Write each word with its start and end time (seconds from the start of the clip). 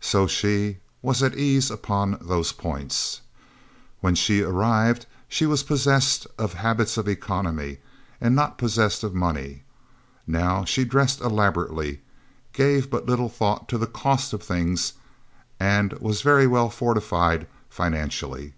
So 0.00 0.28
she 0.28 0.76
was 1.02 1.20
at 1.20 1.34
ease 1.36 1.68
upon 1.68 2.18
those 2.20 2.52
points. 2.52 3.22
When 4.00 4.14
she 4.14 4.40
arrived, 4.40 5.06
she 5.28 5.46
was 5.46 5.64
possessed 5.64 6.28
of 6.38 6.52
habits 6.52 6.96
of 6.96 7.08
economy 7.08 7.78
and 8.20 8.36
not 8.36 8.56
possessed 8.56 9.02
of 9.02 9.16
money; 9.16 9.64
now 10.28 10.64
she 10.64 10.84
dressed 10.84 11.20
elaborately, 11.22 12.02
gave 12.52 12.88
but 12.88 13.06
little 13.06 13.28
thought 13.28 13.68
to 13.70 13.76
the 13.76 13.88
cost 13.88 14.32
of 14.32 14.44
things, 14.44 14.92
and 15.58 15.92
was 15.94 16.22
very 16.22 16.46
well 16.46 16.70
fortified 16.70 17.48
financially. 17.68 18.54